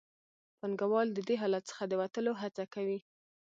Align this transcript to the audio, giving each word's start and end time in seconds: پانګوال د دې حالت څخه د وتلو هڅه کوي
پانګوال 0.59 1.07
د 1.13 1.19
دې 1.27 1.35
حالت 1.41 1.63
څخه 1.69 1.83
د 1.87 1.93
وتلو 2.01 2.33
هڅه 2.41 2.63
کوي 2.73 2.99